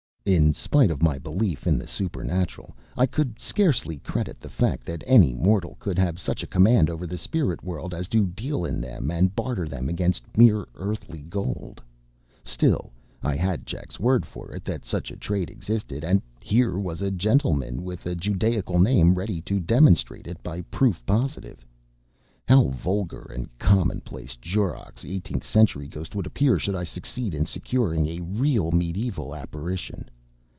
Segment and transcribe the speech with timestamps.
[0.23, 5.03] In spite of my belief in the supernatural, I could scarcely credit the fact that
[5.07, 8.79] any mortal could have such a command over the spirit world as to deal in
[8.81, 11.81] them and barter them against mere earthly gold.
[12.45, 12.91] Still,
[13.23, 17.09] I had Jack's word for it that such a trade existed; and here was a
[17.09, 21.65] gentleman with a Judaical name ready to demonstrate it by proof positive.
[22.47, 28.07] How vulgar and commonplace Jorrock's eighteenth century ghost would appear should I succeed in securing
[28.07, 30.09] a real mediæval apparition!